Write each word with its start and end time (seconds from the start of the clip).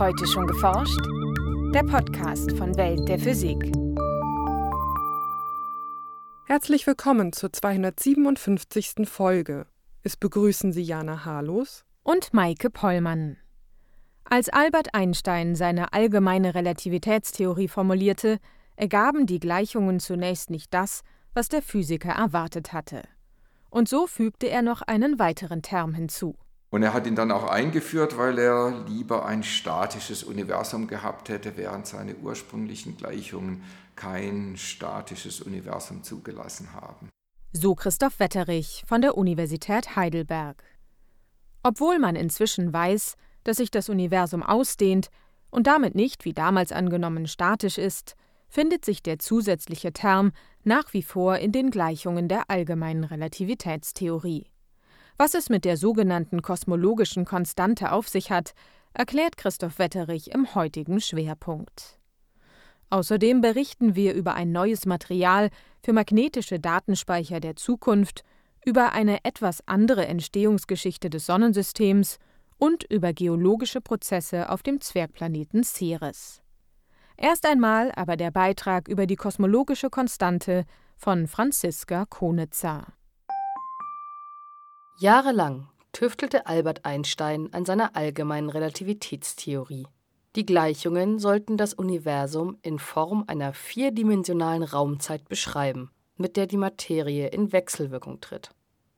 Heute 0.00 0.26
schon 0.26 0.46
geforscht? 0.46 0.98
Der 1.74 1.82
Podcast 1.82 2.56
von 2.56 2.74
Welt 2.78 3.06
der 3.06 3.18
Physik. 3.18 3.70
Herzlich 6.46 6.86
willkommen 6.86 7.34
zur 7.34 7.52
257. 7.52 9.06
Folge. 9.06 9.66
Es 10.02 10.16
begrüßen 10.16 10.72
Sie 10.72 10.80
Jana 10.80 11.26
Harlos 11.26 11.84
und 12.02 12.32
Maike 12.32 12.70
Pollmann. 12.70 13.36
Als 14.24 14.48
Albert 14.48 14.94
Einstein 14.94 15.54
seine 15.54 15.92
allgemeine 15.92 16.54
Relativitätstheorie 16.54 17.68
formulierte, 17.68 18.38
ergaben 18.76 19.26
die 19.26 19.38
Gleichungen 19.38 20.00
zunächst 20.00 20.48
nicht 20.48 20.72
das, 20.72 21.02
was 21.34 21.50
der 21.50 21.60
Physiker 21.60 22.12
erwartet 22.12 22.72
hatte. 22.72 23.02
Und 23.68 23.86
so 23.86 24.06
fügte 24.06 24.48
er 24.48 24.62
noch 24.62 24.80
einen 24.80 25.18
weiteren 25.18 25.60
Term 25.60 25.92
hinzu. 25.92 26.36
Und 26.70 26.84
er 26.84 26.94
hat 26.94 27.06
ihn 27.06 27.16
dann 27.16 27.32
auch 27.32 27.48
eingeführt, 27.48 28.16
weil 28.16 28.38
er 28.38 28.84
lieber 28.86 29.26
ein 29.26 29.42
statisches 29.42 30.22
Universum 30.22 30.86
gehabt 30.86 31.28
hätte, 31.28 31.56
während 31.56 31.86
seine 31.86 32.14
ursprünglichen 32.14 32.96
Gleichungen 32.96 33.64
kein 33.96 34.56
statisches 34.56 35.40
Universum 35.40 36.04
zugelassen 36.04 36.72
haben. 36.72 37.10
So 37.52 37.74
Christoph 37.74 38.20
Wetterich 38.20 38.84
von 38.86 39.02
der 39.02 39.16
Universität 39.16 39.96
Heidelberg. 39.96 40.62
Obwohl 41.64 41.98
man 41.98 42.14
inzwischen 42.14 42.72
weiß, 42.72 43.16
dass 43.42 43.56
sich 43.56 43.72
das 43.72 43.88
Universum 43.88 44.44
ausdehnt 44.44 45.10
und 45.50 45.66
damit 45.66 45.96
nicht, 45.96 46.24
wie 46.24 46.32
damals 46.32 46.70
angenommen, 46.70 47.26
statisch 47.26 47.78
ist, 47.78 48.14
findet 48.48 48.84
sich 48.84 49.02
der 49.02 49.18
zusätzliche 49.18 49.92
Term 49.92 50.30
nach 50.62 50.92
wie 50.92 51.02
vor 51.02 51.38
in 51.38 51.50
den 51.50 51.70
Gleichungen 51.70 52.28
der 52.28 52.48
allgemeinen 52.48 53.04
Relativitätstheorie. 53.04 54.46
Was 55.20 55.34
es 55.34 55.50
mit 55.50 55.66
der 55.66 55.76
sogenannten 55.76 56.40
kosmologischen 56.40 57.26
Konstante 57.26 57.92
auf 57.92 58.08
sich 58.08 58.30
hat, 58.30 58.54
erklärt 58.94 59.36
Christoph 59.36 59.78
Wetterich 59.78 60.30
im 60.30 60.54
heutigen 60.54 60.98
Schwerpunkt. 60.98 61.98
Außerdem 62.88 63.42
berichten 63.42 63.94
wir 63.94 64.14
über 64.14 64.32
ein 64.32 64.50
neues 64.50 64.86
Material 64.86 65.50
für 65.84 65.92
magnetische 65.92 66.58
Datenspeicher 66.58 67.38
der 67.38 67.54
Zukunft, 67.54 68.24
über 68.64 68.92
eine 68.92 69.22
etwas 69.22 69.60
andere 69.66 70.06
Entstehungsgeschichte 70.06 71.10
des 71.10 71.26
Sonnensystems 71.26 72.16
und 72.56 72.84
über 72.90 73.12
geologische 73.12 73.82
Prozesse 73.82 74.48
auf 74.48 74.62
dem 74.62 74.80
Zwergplaneten 74.80 75.64
Ceres. 75.64 76.40
Erst 77.18 77.44
einmal 77.44 77.92
aber 77.94 78.16
der 78.16 78.30
Beitrag 78.30 78.88
über 78.88 79.06
die 79.06 79.16
kosmologische 79.16 79.90
Konstante 79.90 80.64
von 80.96 81.26
Franziska 81.26 82.06
Konitzer. 82.06 82.94
Jahrelang 85.00 85.66
tüftelte 85.92 86.46
Albert 86.46 86.84
Einstein 86.84 87.48
an 87.54 87.64
seiner 87.64 87.96
allgemeinen 87.96 88.50
Relativitätstheorie. 88.50 89.86
Die 90.36 90.44
Gleichungen 90.44 91.18
sollten 91.18 91.56
das 91.56 91.72
Universum 91.72 92.58
in 92.60 92.78
Form 92.78 93.24
einer 93.26 93.54
vierdimensionalen 93.54 94.62
Raumzeit 94.62 95.26
beschreiben, 95.26 95.90
mit 96.18 96.36
der 96.36 96.46
die 96.46 96.58
Materie 96.58 97.28
in 97.28 97.50
Wechselwirkung 97.50 98.20
tritt. 98.20 98.50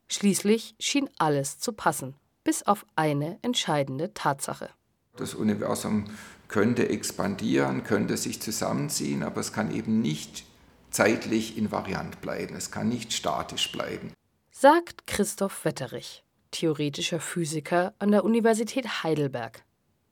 Schließlich 0.09 0.75
schien 0.81 1.09
alles 1.19 1.61
zu 1.61 1.73
passen, 1.73 2.17
bis 2.43 2.65
auf 2.65 2.85
eine 2.97 3.39
entscheidende 3.43 4.13
Tatsache. 4.13 4.71
Das 5.15 5.35
Universum 5.35 6.07
könnte 6.49 6.89
expandieren, 6.89 7.85
könnte 7.85 8.17
sich 8.17 8.43
zusammenziehen, 8.43 9.23
aber 9.23 9.41
es 9.41 9.53
kann 9.53 9.73
eben 9.73 10.01
nicht 10.01 10.47
zeitlich 10.91 11.57
invariant 11.57 12.21
bleiben, 12.21 12.57
es 12.57 12.73
kann 12.73 12.89
nicht 12.89 13.13
statisch 13.13 13.71
bleiben 13.71 14.13
sagt 14.53 15.07
Christoph 15.07 15.65
Wetterich, 15.65 16.23
theoretischer 16.51 17.21
Physiker 17.21 17.95
an 17.99 18.13
der 18.13 18.23
Universität 18.23 19.03
Heidelberg. 19.03 19.65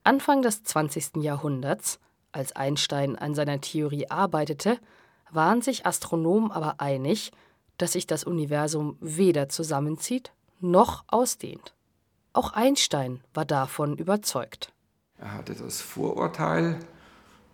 Anfang 0.02 0.40
des 0.40 0.64
20. 0.64 1.16
Jahrhunderts, 1.16 2.00
als 2.32 2.56
Einstein 2.56 3.16
an 3.16 3.34
seiner 3.34 3.60
Theorie 3.60 4.10
arbeitete, 4.10 4.78
waren 5.30 5.60
sich 5.60 5.86
Astronomen 5.86 6.50
aber 6.50 6.80
einig, 6.80 7.32
dass 7.76 7.92
sich 7.92 8.06
das 8.06 8.24
Universum 8.24 8.96
weder 9.00 9.48
zusammenzieht 9.50 10.32
noch 10.58 11.04
ausdehnt. 11.06 11.74
Auch 12.32 12.52
Einstein 12.52 13.20
war 13.34 13.44
davon 13.44 13.96
überzeugt. 13.96 14.72
Er 15.18 15.34
hatte 15.34 15.54
das 15.54 15.80
Vorurteil, 15.82 16.80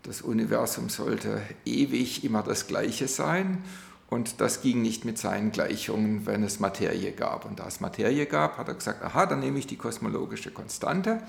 das 0.05 0.22
Universum 0.22 0.88
sollte 0.88 1.43
ewig 1.65 2.22
immer 2.22 2.44
das 2.44 2.69
gleiche 2.69 3.09
sein 3.09 3.65
und 4.09 4.41
das 4.41 4.62
ging 4.62 4.83
nicht 4.83 5.05
mit 5.05 5.19
seinen 5.19 5.50
Gleichungen, 5.50 6.27
wenn 6.27 6.43
es 6.44 6.61
Materie 6.61 7.12
gab. 7.12 7.44
Und 7.44 7.59
da 7.59 7.67
es 7.67 7.81
Materie 7.81 8.27
gab, 8.27 8.56
hat 8.56 8.69
er 8.69 8.75
gesagt, 8.75 9.03
aha, 9.03 9.27
dann 9.27 9.41
nehme 9.41 9.59
ich 9.59 9.67
die 9.67 9.77
kosmologische 9.77 10.53
Konstante. 10.53 11.22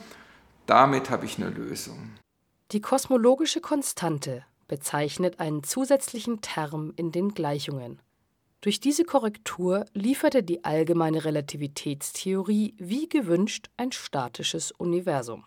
Damit 0.67 1.09
habe 1.09 1.25
ich 1.25 1.37
eine 1.37 1.49
Lösung. 1.49 2.11
Die 2.71 2.81
kosmologische 2.81 3.61
Konstante 3.61 4.43
bezeichnet 4.67 5.39
einen 5.39 5.63
zusätzlichen 5.63 6.41
Term 6.41 6.93
in 6.97 7.11
den 7.11 7.33
Gleichungen. 7.33 8.01
Durch 8.61 8.79
diese 8.79 9.05
Korrektur 9.05 9.85
lieferte 9.93 10.43
die 10.43 10.63
allgemeine 10.63 11.23
Relativitätstheorie 11.23 12.75
wie 12.77 13.07
gewünscht 13.07 13.69
ein 13.77 13.91
statisches 13.91 14.71
Universum. 14.71 15.45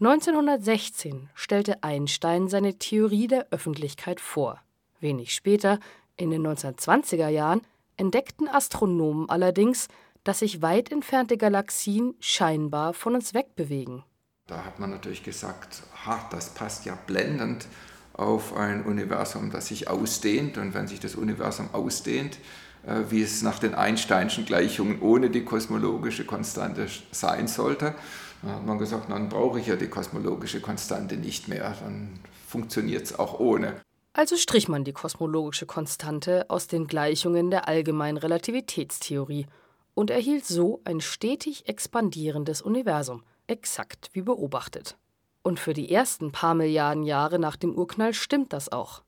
1916 0.00 1.30
stellte 1.34 1.82
Einstein 1.82 2.48
seine 2.48 2.78
Theorie 2.78 3.26
der 3.26 3.48
Öffentlichkeit 3.50 4.20
vor. 4.20 4.60
Wenig 5.00 5.34
später 5.34 5.78
in 6.18 6.30
den 6.30 6.46
1920er 6.46 7.28
Jahren 7.28 7.62
entdeckten 7.96 8.48
Astronomen 8.48 9.30
allerdings, 9.30 9.88
dass 10.24 10.40
sich 10.40 10.60
weit 10.60 10.92
entfernte 10.92 11.38
Galaxien 11.38 12.14
scheinbar 12.20 12.92
von 12.92 13.14
uns 13.14 13.32
wegbewegen. 13.32 14.04
Da 14.46 14.64
hat 14.64 14.78
man 14.78 14.90
natürlich 14.90 15.22
gesagt, 15.22 15.82
ha, 16.04 16.28
das 16.30 16.50
passt 16.54 16.84
ja 16.84 16.98
blendend 17.06 17.66
auf 18.14 18.56
ein 18.56 18.84
Universum, 18.84 19.50
das 19.50 19.68
sich 19.68 19.88
ausdehnt. 19.88 20.58
Und 20.58 20.74
wenn 20.74 20.88
sich 20.88 21.00
das 21.00 21.14
Universum 21.14 21.68
ausdehnt, 21.72 22.38
äh, 22.86 23.02
wie 23.10 23.22
es 23.22 23.42
nach 23.42 23.58
den 23.58 23.74
Einsteinschen 23.74 24.44
Gleichungen 24.44 25.00
ohne 25.00 25.30
die 25.30 25.44
kosmologische 25.44 26.24
Konstante 26.24 26.88
sein 27.10 27.46
sollte, 27.46 27.94
dann 28.42 28.52
hat 28.54 28.66
man 28.66 28.78
gesagt, 28.78 29.10
dann 29.10 29.28
brauche 29.28 29.60
ich 29.60 29.66
ja 29.66 29.76
die 29.76 29.88
kosmologische 29.88 30.60
Konstante 30.60 31.16
nicht 31.16 31.48
mehr, 31.48 31.74
dann 31.80 32.20
funktioniert 32.46 33.04
es 33.04 33.18
auch 33.18 33.40
ohne. 33.40 33.80
Also 34.12 34.36
strich 34.36 34.68
man 34.68 34.84
die 34.84 34.92
kosmologische 34.92 35.66
Konstante 35.66 36.48
aus 36.48 36.66
den 36.66 36.86
Gleichungen 36.86 37.50
der 37.50 37.68
allgemeinen 37.68 38.18
Relativitätstheorie 38.18 39.46
und 39.94 40.10
erhielt 40.10 40.44
so 40.46 40.80
ein 40.84 41.00
stetig 41.00 41.68
expandierendes 41.68 42.62
Universum, 42.62 43.22
exakt 43.46 44.10
wie 44.12 44.22
beobachtet. 44.22 44.96
Und 45.42 45.60
für 45.60 45.72
die 45.72 45.92
ersten 45.92 46.32
paar 46.32 46.54
Milliarden 46.54 47.04
Jahre 47.04 47.38
nach 47.38 47.56
dem 47.56 47.74
Urknall 47.74 48.14
stimmt 48.14 48.52
das 48.52 48.70
auch. 48.70 49.02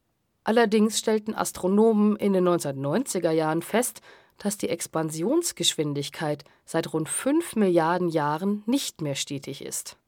Allerdings 0.44 0.99
stellten 0.99 1.34
Astronomen 1.34 2.17
in 2.17 2.32
den 2.32 2.49
1990er 2.49 3.31
Jahren 3.31 3.62
fest, 3.62 4.00
dass 4.38 4.56
die 4.56 4.71
Expansionsgeschwindigkeit 4.71 6.44
seit 6.65 6.93
rund 6.93 7.09
5 7.09 7.56
Milliarden 7.56 8.09
Jahren 8.09 8.62
nicht 8.67 9.03
mehr 9.03 9.15
stetig 9.15 9.62
ist 9.65 10.00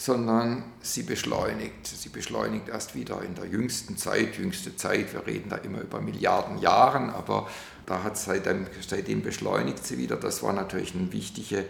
sondern 0.00 0.64
sie 0.80 1.02
beschleunigt. 1.02 1.86
Sie 1.86 2.08
beschleunigt 2.08 2.70
erst 2.70 2.94
wieder 2.94 3.20
in 3.20 3.34
der 3.34 3.44
jüngsten 3.44 3.98
Zeit, 3.98 4.38
jüngste 4.38 4.74
Zeit, 4.74 5.12
wir 5.12 5.26
reden 5.26 5.50
da 5.50 5.56
immer 5.56 5.82
über 5.82 6.00
Milliarden 6.00 6.56
Jahren, 6.56 7.10
aber 7.10 7.50
da 7.84 8.02
hat 8.02 8.16
seitdem, 8.16 8.66
seitdem 8.80 9.20
beschleunigt 9.20 9.84
sie 9.84 9.98
wieder. 9.98 10.16
Das 10.16 10.42
war 10.42 10.54
natürlich 10.54 10.94
ein 10.94 11.12
wichtiger 11.12 11.64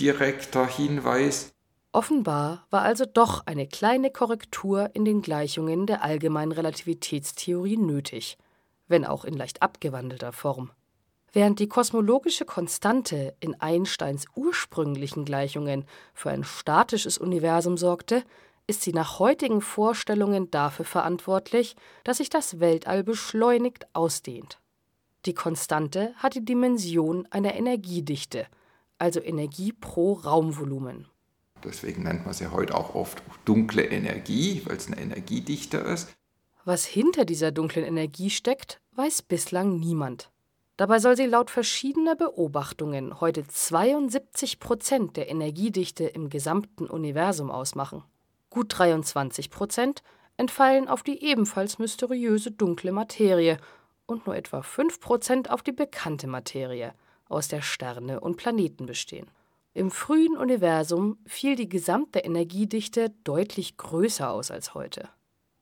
direkter 0.00 0.66
Hinweis. 0.66 1.52
Offenbar 1.92 2.66
war 2.70 2.82
also 2.82 3.04
doch 3.04 3.46
eine 3.46 3.68
kleine 3.68 4.10
Korrektur 4.10 4.90
in 4.94 5.04
den 5.04 5.22
Gleichungen 5.22 5.86
der 5.86 6.02
allgemeinen 6.02 6.50
Relativitätstheorie 6.50 7.76
nötig, 7.76 8.38
wenn 8.88 9.04
auch 9.04 9.24
in 9.24 9.34
leicht 9.34 9.62
abgewandelter 9.62 10.32
Form. 10.32 10.72
Während 11.32 11.60
die 11.60 11.68
kosmologische 11.68 12.44
Konstante 12.44 13.34
in 13.40 13.58
Einsteins 13.58 14.26
ursprünglichen 14.34 15.24
Gleichungen 15.24 15.86
für 16.12 16.30
ein 16.30 16.44
statisches 16.44 17.16
Universum 17.16 17.78
sorgte, 17.78 18.22
ist 18.66 18.82
sie 18.82 18.92
nach 18.92 19.18
heutigen 19.18 19.62
Vorstellungen 19.62 20.50
dafür 20.50 20.84
verantwortlich, 20.84 21.74
dass 22.04 22.18
sich 22.18 22.28
das 22.28 22.60
Weltall 22.60 23.02
beschleunigt 23.02 23.86
ausdehnt. 23.94 24.60
Die 25.24 25.34
Konstante 25.34 26.12
hat 26.16 26.34
die 26.34 26.44
Dimension 26.44 27.26
einer 27.30 27.54
Energiedichte, 27.54 28.46
also 28.98 29.20
Energie 29.20 29.72
pro 29.72 30.14
Raumvolumen. 30.14 31.06
Deswegen 31.64 32.02
nennt 32.02 32.24
man 32.24 32.34
sie 32.34 32.48
heute 32.48 32.76
auch 32.76 32.94
oft 32.94 33.22
dunkle 33.44 33.84
Energie, 33.84 34.62
weil 34.66 34.76
es 34.76 34.88
eine 34.88 35.00
Energiedichte 35.00 35.78
ist. 35.78 36.12
Was 36.64 36.84
hinter 36.84 37.24
dieser 37.24 37.52
dunklen 37.52 37.84
Energie 37.84 38.30
steckt, 38.30 38.80
weiß 38.96 39.22
bislang 39.22 39.78
niemand. 39.78 40.30
Dabei 40.76 40.98
soll 40.98 41.16
sie 41.16 41.26
laut 41.26 41.50
verschiedener 41.50 42.16
Beobachtungen 42.16 43.20
heute 43.20 43.46
72 43.46 44.58
Prozent 44.58 45.16
der 45.16 45.28
Energiedichte 45.28 46.04
im 46.04 46.30
gesamten 46.30 46.86
Universum 46.86 47.50
ausmachen. 47.50 48.04
Gut 48.48 48.78
23 48.78 49.50
Prozent 49.50 50.02
entfallen 50.36 50.88
auf 50.88 51.02
die 51.02 51.22
ebenfalls 51.22 51.78
mysteriöse 51.78 52.50
dunkle 52.50 52.92
Materie 52.92 53.58
und 54.06 54.26
nur 54.26 54.34
etwa 54.34 54.62
5 54.62 54.98
Prozent 55.00 55.50
auf 55.50 55.62
die 55.62 55.72
bekannte 55.72 56.26
Materie, 56.26 56.94
aus 57.28 57.48
der 57.48 57.62
Sterne 57.62 58.20
und 58.20 58.36
Planeten 58.36 58.86
bestehen. 58.86 59.30
Im 59.74 59.90
frühen 59.90 60.36
Universum 60.36 61.18
fiel 61.26 61.56
die 61.56 61.68
gesamte 61.68 62.18
Energiedichte 62.18 63.10
deutlich 63.24 63.76
größer 63.76 64.30
aus 64.30 64.50
als 64.50 64.74
heute. 64.74 65.08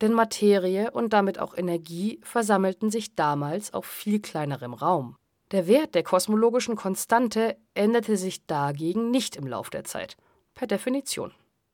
Denn 0.01 0.13
Materie 0.13 0.91
und 0.91 1.13
damit 1.13 1.39
auch 1.39 1.57
Energie 1.57 2.21
versammelten 2.23 2.91
sich 2.91 3.15
damals 3.15 3.75
auf 3.75 3.85
viel 3.85 4.21
kleinerem 4.21 4.73
Raum. 4.73 5.17
Der 5.51 5.67
Wert 5.67 5.95
der 5.95 6.05
kosmologischen 6.05 6.77
Konstante 6.77 7.57
änderte 7.75 8.17
sich 8.17 8.47
dagegen 8.47 9.11
nicht 9.11 9.37
im 9.37 9.47
Lauf 9.47 9.69
der 9.69 9.85
Zeit, 9.85 10.17
per 10.55 10.67
Definition. 10.67 11.33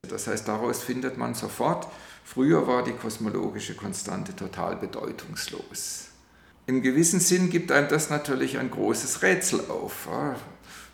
Das 0.09 0.27
heißt, 0.27 0.49
daraus 0.49 0.83
findet 0.83 1.19
man 1.19 1.35
sofort, 1.35 1.87
früher 2.25 2.67
war 2.67 2.83
die 2.83 2.93
kosmologische 2.93 3.75
Konstante 3.75 4.35
total 4.35 4.77
bedeutungslos. 4.77 6.11
Im 6.67 6.83
gewissen 6.83 7.21
Sinn 7.21 7.51
gibt 7.51 7.71
einem 7.71 7.89
das 7.89 8.11
natürlich 8.11 8.59
ein 8.59 8.71
großes 8.71 9.23
Rätsel 9.23 9.61
auf. 9.69 10.09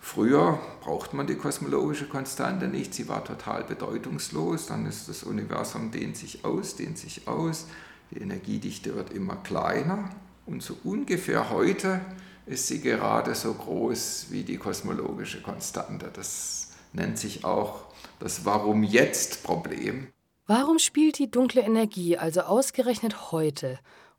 Früher 0.05 0.59
braucht 0.81 1.15
man 1.15 1.29
die 1.29 1.37
kosmologische 1.37 2.09
Konstante 2.09 2.67
nicht, 2.67 2.93
sie 2.93 3.09
war 3.09 3.25
total 3.25 3.63
bedeutungslos, 3.63 4.67
dann 4.67 4.85
ist 4.85 5.09
das 5.09 5.23
Universum 5.23 5.93
dehnt 5.93 6.17
sich 6.17 6.45
aus, 6.45 6.75
dehnt 6.75 6.99
sich 6.99 7.29
aus, 7.29 7.67
die 8.11 8.19
Energiedichte 8.19 8.97
wird 8.97 9.13
immer 9.13 9.37
kleiner 9.37 10.11
und 10.45 10.61
so 10.61 10.77
ungefähr 10.83 11.51
heute 11.51 12.01
ist 12.47 12.67
sie 12.67 12.81
gerade 12.81 13.37
so 13.37 13.55
groß 13.55 14.27
wie 14.31 14.43
die 14.43 14.59
kosmologische 14.59 15.41
Konstante. 15.41 16.11
Das 16.13 16.73
nennt 16.93 17.17
sich 17.17 17.45
auch 17.45 17.85
das 18.19 18.45
Warum 18.45 18.83
jetzt 18.83 19.45
Problem. 19.45 20.09
Warum 20.47 20.81
spielt 20.81 21.21
die 21.21 21.31
dunkle 21.31 21.63
Energie 21.63 22.19
also 22.19 22.41
ausgerechnet 22.41 23.31
heute, 23.31 23.79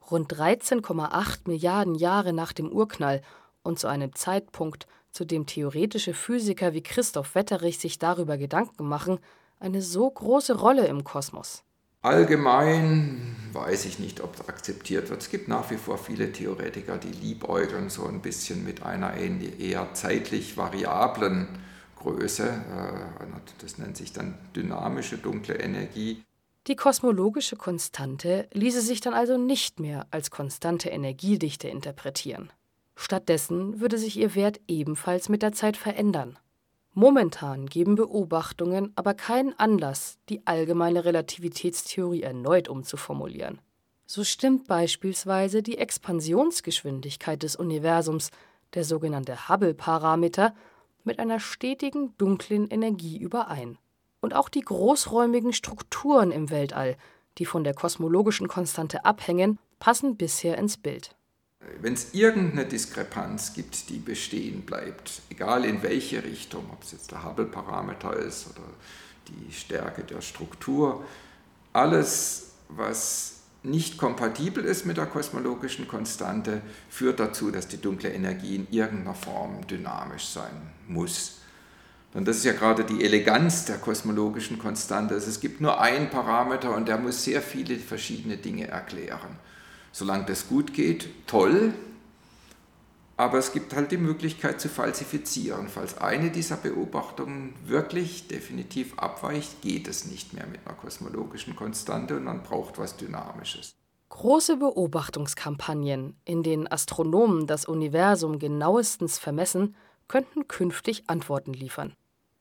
rund 0.09 0.33
13,8 0.33 1.41
Milliarden 1.45 1.93
Jahre 1.95 2.31
nach 2.31 2.53
dem 2.53 2.71
Urknall 2.71 3.21
und 3.63 3.79
zu 3.79 3.87
einem 3.87 4.15
Zeitpunkt, 4.15 4.87
zu 5.13 5.25
dem 5.25 5.45
theoretische 5.45 6.13
Physiker 6.13 6.73
wie 6.73 6.83
Christoph 6.83 7.35
Wetterich 7.35 7.79
sich 7.79 7.99
darüber 7.99 8.37
Gedanken 8.37 8.85
machen, 8.85 9.19
eine 9.59 9.81
so 9.81 10.09
große 10.09 10.57
Rolle 10.57 10.87
im 10.87 11.03
Kosmos? 11.03 11.63
Allgemein 12.01 13.33
weiß 13.53 13.85
ich 13.85 13.97
nicht, 13.99 14.19
ob 14.19 14.35
es 14.35 14.49
akzeptiert 14.49 15.09
wird. 15.09 15.21
Es 15.21 15.29
gibt 15.29 15.47
nach 15.47 15.71
wie 15.71 15.77
vor 15.77 15.97
viele 15.97 16.33
Theoretiker, 16.33 16.97
die 16.97 17.11
liebäugeln 17.11 17.89
so 17.89 18.05
ein 18.05 18.21
bisschen 18.21 18.65
mit 18.65 18.83
einer 18.83 19.13
eher 19.15 19.93
zeitlich 19.93 20.57
variablen 20.57 21.47
Größe. 21.95 22.45
Äh, 22.45 23.25
das 23.61 23.77
nennt 23.77 23.95
sich 23.95 24.11
dann 24.11 24.37
dynamische 24.53 25.17
dunkle 25.17 25.55
Energie. 25.55 26.23
Die 26.67 26.75
kosmologische 26.75 27.55
Konstante 27.55 28.47
ließe 28.51 28.81
sich 28.81 28.99
dann 28.99 29.13
also 29.13 29.37
nicht 29.37 29.79
mehr 29.79 30.07
als 30.11 30.29
konstante 30.29 30.89
Energiedichte 30.89 31.69
interpretieren. 31.69 32.51
Stattdessen 32.95 33.79
würde 33.79 33.97
sich 33.97 34.17
ihr 34.17 34.35
Wert 34.35 34.59
ebenfalls 34.67 35.29
mit 35.29 35.41
der 35.41 35.51
Zeit 35.51 35.77
verändern. 35.77 36.37
Momentan 36.93 37.65
geben 37.65 37.95
Beobachtungen 37.95 38.91
aber 38.95 39.15
keinen 39.15 39.57
Anlass, 39.57 40.19
die 40.29 40.45
allgemeine 40.45 41.05
Relativitätstheorie 41.05 42.21
erneut 42.21 42.69
umzuformulieren. 42.69 43.59
So 44.05 44.23
stimmt 44.23 44.67
beispielsweise 44.67 45.63
die 45.63 45.79
Expansionsgeschwindigkeit 45.79 47.41
des 47.41 47.55
Universums, 47.55 48.29
der 48.75 48.83
sogenannte 48.83 49.49
Hubble-Parameter, 49.49 50.53
mit 51.03 51.19
einer 51.19 51.39
stetigen 51.39 52.15
dunklen 52.17 52.67
Energie 52.69 53.17
überein. 53.17 53.79
Und 54.21 54.35
auch 54.35 54.49
die 54.49 54.61
großräumigen 54.61 55.51
Strukturen 55.51 56.31
im 56.31 56.51
Weltall, 56.51 56.95
die 57.39 57.45
von 57.45 57.63
der 57.63 57.73
kosmologischen 57.73 58.47
Konstante 58.47 59.03
abhängen, 59.03 59.57
passen 59.79 60.15
bisher 60.15 60.57
ins 60.57 60.77
Bild. 60.77 61.15
Wenn 61.81 61.93
es 61.93 62.13
irgendeine 62.13 62.65
Diskrepanz 62.65 63.53
gibt, 63.53 63.89
die 63.89 63.99
bestehen 63.99 64.61
bleibt, 64.61 65.21
egal 65.29 65.65
in 65.65 65.83
welche 65.83 66.23
Richtung, 66.23 66.65
ob 66.71 66.83
es 66.83 66.91
jetzt 66.91 67.11
der 67.11 67.23
Hubble-Parameter 67.23 68.15
ist 68.15 68.47
oder 68.47 68.67
die 69.27 69.51
Stärke 69.51 70.03
der 70.03 70.21
Struktur, 70.21 71.03
alles, 71.71 72.51
was 72.69 73.39
nicht 73.63 73.97
kompatibel 73.97 74.63
ist 74.63 74.85
mit 74.85 74.97
der 74.97 75.05
kosmologischen 75.05 75.87
Konstante, 75.87 76.61
führt 76.89 77.19
dazu, 77.19 77.49
dass 77.49 77.67
die 77.67 77.81
dunkle 77.81 78.11
Energie 78.11 78.55
in 78.55 78.67
irgendeiner 78.69 79.15
Form 79.15 79.65
dynamisch 79.67 80.27
sein 80.27 80.71
muss. 80.87 81.39
Und 82.13 82.27
das 82.27 82.37
ist 82.37 82.45
ja 82.45 82.53
gerade 82.53 82.83
die 82.83 83.03
Eleganz 83.03 83.65
der 83.65 83.77
kosmologischen 83.77 84.59
Konstante. 84.59 85.15
Also 85.15 85.29
es 85.29 85.39
gibt 85.39 85.61
nur 85.61 85.79
einen 85.79 86.09
Parameter 86.09 86.75
und 86.75 86.87
der 86.87 86.97
muss 86.97 87.23
sehr 87.23 87.41
viele 87.41 87.77
verschiedene 87.77 88.37
Dinge 88.37 88.67
erklären 88.67 89.37
solange 89.93 90.25
das 90.25 90.49
gut 90.49 90.73
geht, 90.73 91.07
toll. 91.27 91.73
Aber 93.15 93.37
es 93.37 93.53
gibt 93.53 93.73
halt 93.75 93.91
die 93.91 93.97
Möglichkeit 93.97 94.59
zu 94.59 94.67
falsifizieren. 94.67 95.69
Falls 95.69 95.97
eine 95.99 96.31
dieser 96.31 96.57
Beobachtungen 96.57 97.53
wirklich 97.63 98.27
definitiv 98.27 98.97
abweicht, 98.97 99.61
geht 99.61 99.87
es 99.87 100.05
nicht 100.05 100.33
mehr 100.33 100.47
mit 100.47 100.65
einer 100.65 100.75
kosmologischen 100.75 101.55
Konstante 101.55 102.17
und 102.17 102.25
man 102.25 102.43
braucht 102.43 102.79
was 102.79 102.97
Dynamisches. 102.97 103.75
Große 104.09 104.57
Beobachtungskampagnen, 104.57 106.15
in 106.25 106.43
denen 106.43 106.71
Astronomen 106.71 107.47
das 107.47 107.65
Universum 107.65 108.39
genauestens 108.39 109.19
vermessen, 109.19 109.75
könnten 110.07 110.47
künftig 110.47 111.03
Antworten 111.07 111.53
liefern. 111.53 111.93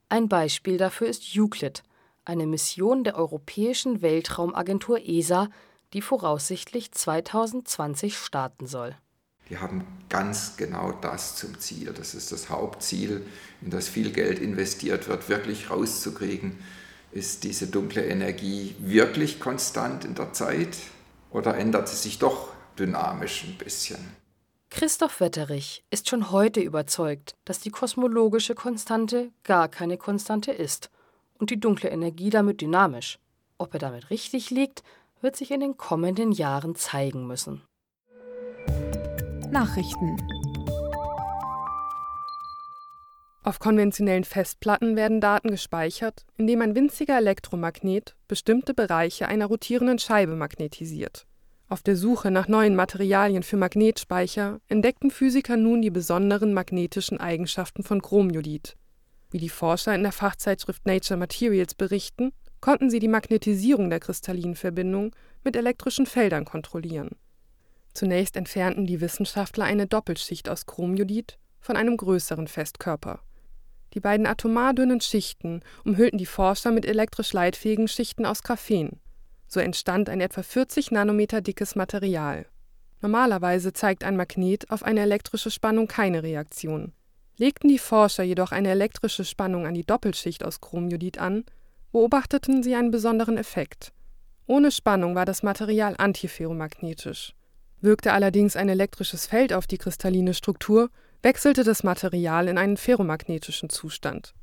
Ein 0.09 0.29
Beispiel 0.29 0.79
dafür 0.79 1.09
ist 1.09 1.23
Euclid, 1.37 1.83
eine 2.25 2.47
Mission 2.47 3.05
der 3.05 3.17
Europäischen 3.17 4.03
Weltraumagentur 4.03 5.01
ESA, 5.01 5.49
die 5.93 6.03
voraussichtlich 6.03 6.93
2020 6.93 8.17
starten 8.17 8.67
soll. 8.67 8.97
Die 9.51 9.59
haben 9.59 9.85
ganz 10.09 10.57
genau 10.57 10.93
das 10.93 11.37
zum 11.37 11.59
Ziel. 11.59 11.93
Das 11.93 12.15
ist 12.15 12.33
das 12.33 12.49
Hauptziel, 12.49 13.27
in 13.61 13.71
das 13.71 13.89
viel 13.89 14.13
Geld 14.13 14.39
investiert 14.39 15.09
wird, 15.09 15.29
wirklich 15.29 15.71
rauszukriegen, 15.71 16.59
ist 17.13 17.45
diese 17.45 17.67
dunkle 17.67 18.07
Energie 18.07 18.75
wirklich 18.79 19.39
konstant 19.39 20.05
in 20.05 20.15
der 20.15 20.33
Zeit 20.33 20.79
oder 21.31 21.57
ändert 21.57 21.89
sie 21.89 21.97
sich 21.97 22.19
doch 22.19 22.49
dynamisch 22.79 23.45
ein 23.45 23.59
bisschen? 23.59 23.99
Christoph 24.71 25.21
Wetterich 25.21 25.85
ist 25.91 26.09
schon 26.09 26.31
heute 26.31 26.61
überzeugt, 26.61 27.37
dass 27.45 27.61
die 27.61 27.71
kosmologische 27.71 28.55
Konstante 28.55 29.31
gar 29.45 29.69
keine 29.69 29.99
Konstante 29.99 30.51
ist 30.51 30.91
und 31.39 31.51
die 31.51 31.61
dunkle 31.61 31.91
Energie 31.91 32.31
damit 32.31 32.63
dynamisch. 32.63 33.19
Ob 33.59 33.75
er 33.75 33.81
damit 33.81 34.09
richtig 34.09 34.49
liegt, 34.49 34.83
wird 35.23 35.37
sich 35.37 35.51
in 35.51 35.61
den 35.61 35.77
kommenden 35.77 36.33
Jahren 36.33 36.75
zeigen 36.75 37.27
müssen. 37.27 37.63
Nachrichten 39.51 40.17
Auf 43.45 43.59
konventionellen 43.59 44.25
Festplatten 44.25 44.97
werden 44.97 45.21
Daten 45.21 45.51
gespeichert, 45.51 46.27
indem 46.37 46.63
ein 46.63 46.75
winziger 46.75 47.19
Elektromagnet 47.19 48.17
bestimmte 48.29 48.75
Bereiche 48.75 49.29
einer 49.29 49.47
rotierenden 49.47 49.99
Scheibe 49.99 50.37
magnetisiert. 50.37 51.27
Auf 51.69 51.83
der 51.83 51.97
Suche 51.97 52.31
nach 52.31 52.49
neuen 52.49 52.75
Materialien 52.77 53.43
für 53.43 53.57
Magnetspeicher 53.57 54.61
entdeckten 54.69 55.11
Physiker 55.11 55.57
nun 55.57 55.81
die 55.81 55.91
besonderen 55.91 56.53
magnetischen 56.53 57.19
Eigenschaften 57.19 57.83
von 57.83 58.03
Chromjodid. 58.03 58.77
Wie 59.31 59.39
die 59.39 59.49
Forscher 59.49 59.95
in 59.95 60.03
der 60.03 60.13
Fachzeitschrift 60.13 60.85
Nature 60.85 61.19
Materials 61.19 61.75
berichten, 61.75 62.33
konnten 62.63 62.89
sie 62.89 63.01
die 63.01 63.09
Magnetisierung 63.09 63.91
der 63.91 64.01
kristallinen 64.01 64.55
Verbindung 64.55 65.15
mit 65.45 65.57
elektrischen 65.57 66.07
Feldern 66.07 66.47
kontrollieren. 66.47 67.11
Zunächst 67.93 68.37
entfernten 68.37 68.87
die 68.87 69.03
Wissenschaftler 69.03 69.67
eine 69.67 69.87
Doppelschicht 69.87 70.49
aus 70.49 70.65
Chromjodid 70.65 71.37
von 71.61 71.77
einem 71.77 71.99
größeren 71.99 72.49
Festkörper. 72.49 73.21
Die 73.93 74.01
beiden 74.01 74.27
atomar 74.27 74.73
dünnen 74.73 75.03
Schichten 75.03 75.61
umhüllten 75.85 76.17
die 76.19 76.25
Forscher 76.25 76.71
mit 76.71 76.87
elektrisch 76.87 77.35
leitfähigen 77.35 77.89
Schichten 77.89 78.25
aus 78.25 78.43
Graphen. 78.43 79.01
So 79.47 79.61
entstand 79.61 80.09
ein 80.09 80.23
etwa 80.23 80.43
40 80.43 80.93
Nanometer 80.93 81.43
dickes 81.43 81.75
Material. 81.75 82.47
Normalerweise 83.03 83.73
zeigt 83.73 84.05
ein 84.05 84.17
Magnet 84.17 84.71
auf 84.71 84.83
eine 84.83 85.01
elektrische 85.01 85.51
Spannung 85.51 85.89
keine 85.89 86.23
Reaktion. 86.23 86.93
Legten 87.37 87.69
die 87.69 87.79
Forscher 87.79 88.23
jedoch 88.23 88.53
eine 88.53 88.71
elektrische 88.71 89.25
Spannung 89.25 89.67
an 89.67 89.75
die 89.75 89.85
Doppelschicht 89.85 90.45
aus 90.45 90.61
Chromjodid 90.61 91.19
an, 91.19 91.45
beobachteten 91.93 92.63
sie 92.63 92.75
einen 92.75 92.91
besonderen 92.91 93.37
Effekt. 93.37 93.93
Ohne 94.47 94.71
Spannung 94.71 95.15
war 95.15 95.25
das 95.25 95.43
Material 95.43 95.95
antiferromagnetisch. 95.97 97.35
Wirkte 97.81 98.13
allerdings 98.13 98.57
ein 98.57 98.69
elektrisches 98.69 99.27
Feld 99.27 99.53
auf 99.53 99.67
die 99.67 99.79
kristalline 99.79 100.35
Struktur, 100.35 100.91
wechselte 101.23 101.65
das 101.65 101.85
Material 101.85 102.49
in 102.49 102.59
einen 102.59 102.77
ferromagnetischen 102.77 103.71
Zustand. 103.71 104.35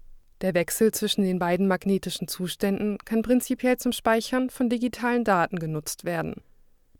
Der 0.41 0.53
Wechsel 0.53 0.91
zwischen 0.94 1.24
den 1.24 1.38
beiden 1.38 1.68
magnetischen 1.68 2.29
Zuständen 2.29 2.98
kann 3.00 3.22
prinzipiell 3.22 3.77
zum 3.77 3.91
Speichern 3.91 4.50
von 4.50 4.70
digitalen 4.70 5.25
Daten 5.25 5.60
genutzt 5.60 6.06
werden. 6.06 6.41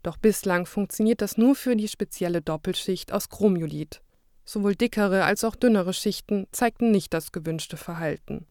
Doch 0.02 0.18
bislang 0.18 0.66
funktioniert 0.66 1.22
das 1.22 1.38
nur 1.38 1.54
für 1.54 1.76
die 1.76 1.88
spezielle 1.88 2.42
Doppelschicht 2.42 3.12
aus 3.12 3.28
Chromjodid. 3.28 4.02
Sowohl 4.44 4.74
dickere 4.74 5.24
als 5.24 5.44
auch 5.44 5.56
dünnere 5.56 5.92
Schichten 5.92 6.46
zeigten 6.52 6.90
nicht 6.90 7.14
das 7.14 7.32
gewünschte 7.32 7.76
Verhalten. 7.76 8.46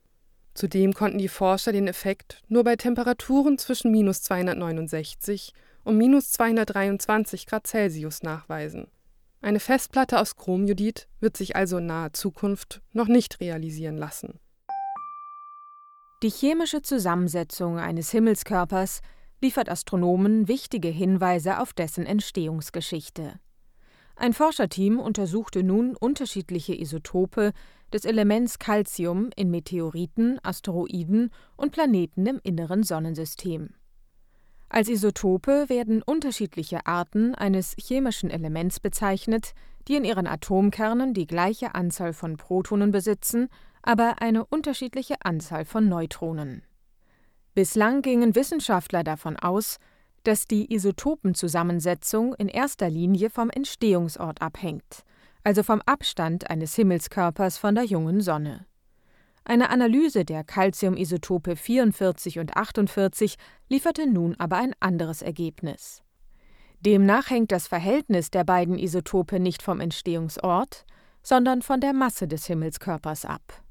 Zudem 0.53 0.94
konnten 0.94 1.18
die 1.18 1.27
Forscher 1.27 1.72
den 1.72 1.88
Effekt 1.88 2.41
nur 2.48 2.63
bei 2.63 2.75
Temperaturen 2.75 3.58
zwischen 3.58 3.91
minus 3.91 4.22
269 4.24 5.53
und 5.84 5.98
minus 5.98 6.32
223 6.32 7.46
Grad 7.46 7.68
Celsius 7.68 8.24
nachweisen. 8.24 8.88
Eine 9.41 9.60
Festplatte 9.60 10.20
aus 10.20 10.36
Chromjodid 10.36 11.08
wird 11.22 11.38
sich 11.38 11.56
also 11.56 11.77
in 11.77 11.86
naher 11.86 12.13
Zukunft 12.13 12.82
noch 12.91 13.08
nicht 13.08 13.39
realisieren 13.39 13.98
lassen. 13.98 14.39
Die 16.22 16.29
chemische 16.29 16.82
Zusammensetzung 16.82 17.79
eines 17.79 18.12
Himmelskörpers 18.12 19.00
liefert 19.41 19.70
Astronomen 19.70 20.50
wichtige 20.50 20.89
Hinweise 20.89 21.60
auf 21.62 21.72
dessen 21.72 22.06
Entstehungsgeschichte. 22.06 23.39
Ein 24.18 24.34
Forscherteam 24.34 25.00
untersuchte 25.00 25.63
nun 25.63 25.96
unterschiedliche 25.96 26.77
Isotope 26.77 27.53
des 27.93 28.05
Elements 28.05 28.60
Calcium 28.60 29.29
in 29.36 29.51
Meteoriten, 29.51 30.39
Asteroiden 30.43 31.31
und 31.58 31.72
Planeten 31.72 32.25
im 32.25 32.39
inneren 32.43 32.84
Sonnensystem. 32.84 33.69
Als 34.69 34.88
Isotope 34.88 35.65
werden 35.67 36.03
unterschiedliche 36.03 36.86
Arten 36.86 37.34
eines 37.34 37.75
chemischen 37.79 38.29
Elements 38.29 38.79
bezeichnet, 38.79 39.53
die 39.88 39.96
in 39.96 40.05
ihren 40.05 40.27
Atomkernen 40.27 41.13
die 41.13 41.25
gleiche 41.25 41.74
Anzahl 41.74 42.13
von 42.13 42.38
Protonen 42.38 42.91
besitzen 42.91 43.50
aber 43.81 44.22
eine 44.22 44.46
unterschiedliche 44.46 45.15
Anzahl 45.24 45.65
von 45.65 45.88
Neutronen. 45.88 46.63
Bislang 47.53 48.01
gingen 48.01 48.36
Wissenschaftler 48.36 49.03
davon 49.03 49.38
aus, 49.38 49.77
dass 50.24 50.46
die 50.46 50.74
Isotopenzusammensetzung 50.74 52.34
in 52.36 52.50
erster 52.50 52.89
Linie 52.89 53.29
vom 53.29 53.50
Entstehungsort 53.50 54.41
abhängt, 54.41 55.03
also 55.43 55.63
vom 55.63 55.81
Abstand 55.86 56.50
eines 56.50 56.75
Himmelskörpers 56.75 57.58
von 57.58 57.75
der 57.75 57.86
jungen 57.86 58.22
Sonne. 58.22 58.65
Eine 59.46 59.69
Analyse 59.69 60.25
der 60.25 60.43
Calciumisotope 60.43 61.55
44 61.55 62.39
und 62.39 62.55
48 62.55 63.36
lieferte 63.67 64.05
nun 64.05 64.36
aber 64.38 64.58
ein 64.58 64.74
anderes 64.79 65.22
Ergebnis. 65.22 66.03
Demnach 66.81 67.29
hängt 67.29 67.51
das 67.51 67.67
Verhältnis 67.67 68.31
der 68.31 68.43
beiden 68.43 68.77
Isotope 68.77 69.39
nicht 69.39 69.62
vom 69.62 69.81
Entstehungsort, 69.81 70.86
sondern 71.24 71.62
von 71.62 71.81
der 71.81 71.93
Masse 71.93 72.27
des 72.27 72.46
Himmelskörpers 72.46 73.25
ab. 73.25 73.63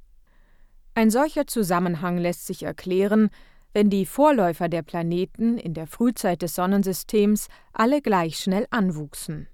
Ein 0.94 1.10
solcher 1.10 1.46
Zusammenhang 1.46 2.18
lässt 2.18 2.46
sich 2.46 2.64
erklären, 2.64 3.30
wenn 3.72 3.88
die 3.88 4.04
Vorläufer 4.04 4.68
der 4.68 4.82
Planeten 4.82 5.58
in 5.58 5.74
der 5.74 5.86
Frühzeit 5.86 6.42
des 6.42 6.54
Sonnensystems 6.54 7.48
alle 7.72 8.02
gleich 8.02 8.38
schnell 8.38 8.66
anwuchsen. 8.70 9.48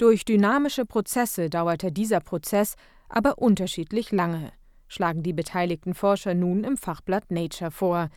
Durch 0.00 0.24
dynamische 0.24 0.86
Prozesse 0.86 1.50
dauerte 1.50 1.92
dieser 1.92 2.20
Prozess 2.20 2.76
aber 3.10 3.36
unterschiedlich 3.36 4.12
lange, 4.12 4.50
schlagen 4.88 5.22
die 5.22 5.34
beteiligten 5.34 5.92
Forscher 5.92 6.32
nun 6.32 6.64
im 6.64 6.78
Fachblatt 6.78 7.30
Nature 7.30 7.70
vor, 7.70 8.08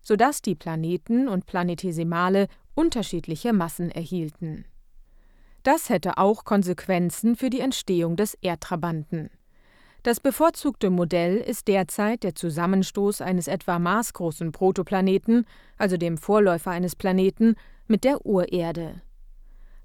sodass 0.00 0.40
die 0.40 0.54
Planeten 0.54 1.28
und 1.28 1.44
Planetesimale 1.44 2.46
unterschiedliche 2.74 3.52
Massen 3.52 3.90
erhielten. 3.90 4.64
Das 5.62 5.90
hätte 5.90 6.16
auch 6.16 6.46
Konsequenzen 6.46 7.36
für 7.36 7.50
die 7.50 7.60
Entstehung 7.60 8.16
des 8.16 8.32
Erdtrabanten. 8.40 9.28
Das 10.04 10.20
bevorzugte 10.20 10.88
Modell 10.88 11.36
ist 11.36 11.68
derzeit 11.68 12.22
der 12.22 12.34
Zusammenstoß 12.34 13.20
eines 13.20 13.46
etwa 13.46 13.78
maßgroßen 13.78 14.52
Protoplaneten, 14.52 15.44
also 15.76 15.98
dem 15.98 16.16
Vorläufer 16.16 16.70
eines 16.70 16.96
Planeten, 16.96 17.56
mit 17.88 18.04
der 18.04 18.24
Urerde. 18.24 19.02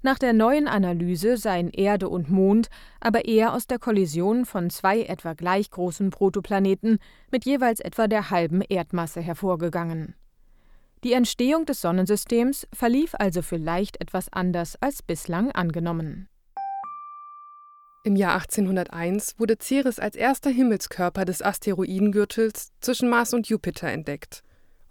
Nach 0.02 0.18
der 0.18 0.32
neuen 0.32 0.66
Analyse 0.66 1.36
seien 1.36 1.70
Erde 1.70 2.08
und 2.08 2.28
Mond 2.28 2.68
aber 3.00 3.24
eher 3.24 3.54
aus 3.54 3.66
der 3.66 3.78
Kollision 3.78 4.44
von 4.44 4.68
zwei 4.68 5.02
etwa 5.02 5.34
gleich 5.34 5.70
großen 5.70 6.10
Protoplaneten 6.10 6.98
mit 7.30 7.44
jeweils 7.44 7.80
etwa 7.80 8.08
der 8.08 8.30
halben 8.30 8.62
Erdmasse 8.62 9.20
hervorgegangen. 9.20 10.14
Die 11.04 11.12
Entstehung 11.12 11.66
des 11.66 11.80
Sonnensystems 11.80 12.66
verlief 12.72 13.14
also 13.18 13.42
vielleicht 13.42 14.00
etwas 14.00 14.32
anders 14.32 14.76
als 14.80 15.02
bislang 15.02 15.50
angenommen 15.52 16.28
im 18.04 18.16
Jahr 18.16 18.34
1801 18.34 19.36
wurde 19.38 19.58
Ceres 19.60 20.00
als 20.00 20.16
erster 20.16 20.50
Himmelskörper 20.50 21.24
des 21.24 21.40
Asteroidengürtels 21.40 22.72
zwischen 22.80 23.08
Mars 23.08 23.32
und 23.32 23.48
Jupiter 23.48 23.88
entdeckt. 23.88 24.42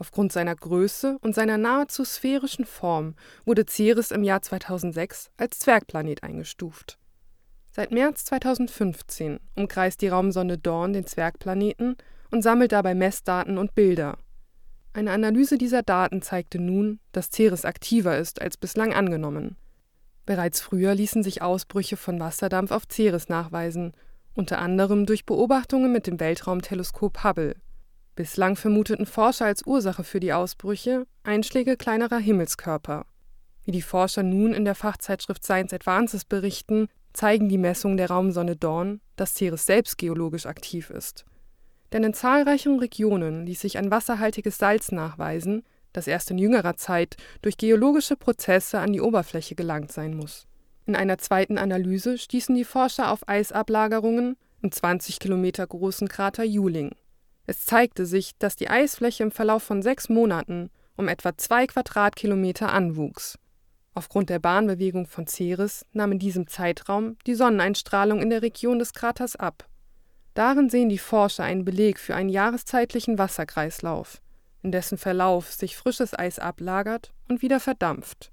Aufgrund 0.02 0.32
seiner 0.32 0.56
Größe 0.56 1.20
und 1.22 1.36
seiner 1.36 1.60
nahezu 1.60 2.04
sphärischen 2.04 2.66
Form 2.66 3.14
wurde 3.46 3.68
Ceres 3.68 4.10
im 4.10 4.24
Jahr 4.24 4.42
2006 4.42 5.30
als 5.38 5.60
Zwergplanet 5.60 6.24
eingestuft. 6.24 6.98
Seit 7.72 7.92
März 7.92 8.26
2015 8.26 9.40
umkreist 9.54 10.02
die 10.02 10.08
Raumsonde 10.08 10.58
Dawn 10.58 10.94
den 10.94 11.06
Zwergplaneten 11.06 11.98
und 12.32 12.42
sammelt 12.42 12.72
dabei 12.72 12.96
Messdaten 12.96 13.60
und 13.60 13.76
Bilder. 13.76 14.18
Eine 14.94 15.12
Analyse 15.12 15.60
dieser 15.60 15.84
Daten 15.84 16.24
zeigte 16.24 16.58
nun, 16.58 17.00
dass 17.12 17.30
Ceres 17.30 17.64
aktiver 17.64 18.18
ist 18.18 18.42
als 18.42 18.58
bislang 18.58 18.96
angenommen. 18.96 19.56
Bereits 20.26 20.62
früher 20.62 20.96
ließen 20.96 21.22
sich 21.22 21.44
Ausbrüche 21.44 21.96
von 21.96 22.20
Wasserdampf 22.20 22.72
auf 22.72 22.86
Ceres 22.92 23.30
nachweisen, 23.30 23.94
unter 24.34 24.58
anderem 24.58 25.06
durch 25.06 25.28
Beobachtungen 25.28 25.92
mit 25.92 26.08
dem 26.08 26.20
Weltraumteleskop 26.20 27.24
Hubble. 27.24 27.54
Bislang 28.16 28.56
vermuteten 28.56 29.06
Forscher 29.06 29.46
als 29.46 29.66
Ursache 29.66 30.04
für 30.04 30.20
die 30.20 30.34
Ausbrüche 30.34 31.08
Einschläge 31.24 31.78
kleinerer 31.78 32.18
Himmelskörper. 32.18 33.06
Wie 33.64 33.72
die 33.72 33.82
Forscher 33.82 34.24
nun 34.24 34.54
in 34.54 34.66
der 34.66 34.76
Fachzeitschrift 34.76 35.44
Science 35.44 35.74
Advances 35.74 36.26
berichten, 36.26 36.88
zeigen 37.14 37.48
die 37.48 37.58
Messungen 37.58 37.98
der 37.98 38.10
Raumsonde 38.10 38.56
Dawn, 38.56 39.02
dass 39.16 39.36
Ceres 39.36 39.66
selbst 39.66 39.98
geologisch 39.98 40.46
aktiv 40.46 40.90
ist. 40.90 41.26
Denn 41.94 42.04
in 42.04 42.14
zahlreichen 42.14 42.80
Regionen 42.80 43.46
ließ 43.46 43.62
sich 43.62 43.78
ein 43.78 43.92
wasserhaltiges 43.92 44.58
Salz 44.58 44.92
nachweisen, 44.92 45.64
das 45.94 46.08
erst 46.08 46.32
in 46.32 46.38
jüngerer 46.38 46.78
Zeit 46.78 47.18
durch 47.42 47.58
geologische 47.58 48.16
Prozesse 48.16 48.80
an 48.80 48.94
die 48.94 49.02
Oberfläche 49.02 49.56
gelangt 49.56 49.92
sein 49.92 50.16
muss. 50.16 50.48
In 50.86 50.96
einer 50.96 51.18
zweiten 51.18 51.58
Analyse 51.58 52.18
stießen 52.18 52.56
die 52.56 52.64
Forscher 52.64 53.12
auf 53.12 53.28
Eisablagerungen 53.28 54.38
im 54.62 54.72
20 54.72 55.20
Kilometer 55.20 55.68
großen 55.68 56.08
Krater 56.08 56.44
Juling. 56.44 56.92
Es 57.52 57.66
zeigte 57.66 58.06
sich, 58.06 58.38
dass 58.40 58.56
die 58.56 58.70
Eisfläche 58.70 59.24
im 59.24 59.32
Verlauf 59.32 59.62
von 59.62 59.82
sechs 59.82 60.08
Monaten 60.08 60.70
um 60.96 61.10
etwa 61.10 61.38
zwei 61.38 61.68
Quadratkilometer 61.68 62.72
anwuchs. 62.72 63.38
Aufgrund 63.94 64.30
der 64.30 64.40
Bahnbewegung 64.40 65.06
von 65.06 65.28
Ceres 65.28 65.86
nahm 65.92 66.14
in 66.14 66.20
diesem 66.20 66.48
Zeitraum 66.48 67.18
die 67.28 67.36
Sonneneinstrahlung 67.36 68.22
in 68.22 68.30
der 68.30 68.42
Region 68.42 68.80
des 68.80 68.94
Kraters 68.94 69.36
ab. 69.36 69.68
Darin 70.34 70.70
sehen 70.70 70.88
die 70.88 70.98
Forscher 70.98 71.44
einen 71.44 71.66
Beleg 71.66 72.00
für 72.00 72.16
einen 72.16 72.30
jahreszeitlichen 72.30 73.18
Wasserkreislauf 73.18 74.22
in 74.64 74.72
dessen 74.72 74.98
Verlauf 74.98 75.52
sich 75.52 75.76
frisches 75.76 76.18
Eis 76.18 76.40
ablagert 76.40 77.12
und 77.28 77.42
wieder 77.42 77.60
verdampft. 77.60 78.32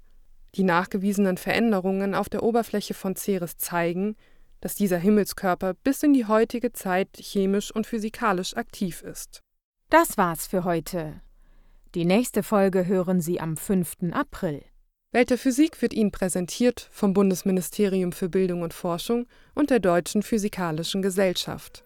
Die 0.55 0.63
nachgewiesenen 0.63 1.35
Veränderungen 1.35 2.15
auf 2.15 2.29
der 2.29 2.43
Oberfläche 2.43 2.93
von 2.93 3.17
Ceres 3.17 3.57
zeigen, 3.57 4.15
dass 4.61 4.75
dieser 4.75 4.97
Himmelskörper 4.97 5.73
bis 5.73 6.03
in 6.03 6.13
die 6.13 6.25
heutige 6.25 6.73
Zeit 6.73 7.09
chemisch 7.17 7.71
und 7.71 7.87
physikalisch 7.87 8.55
aktiv 8.55 9.01
ist. 9.01 9.41
Das 9.89 10.17
war's 10.17 10.47
für 10.47 10.63
heute. 10.63 11.21
Die 11.95 12.05
nächste 12.05 12.43
Folge 12.43 12.85
hören 12.85 13.21
Sie 13.21 13.39
am 13.39 13.57
5. 13.57 14.11
April. 14.11 14.63
Welt 15.11 15.31
der 15.31 15.39
Physik 15.39 15.81
wird 15.81 15.93
Ihnen 15.93 16.11
präsentiert 16.11 16.87
vom 16.91 17.13
Bundesministerium 17.13 18.11
für 18.11 18.29
Bildung 18.29 18.61
und 18.61 18.75
Forschung 18.75 19.25
und 19.55 19.71
der 19.71 19.79
Deutschen 19.79 20.21
Physikalischen 20.21 21.01
Gesellschaft. 21.01 21.83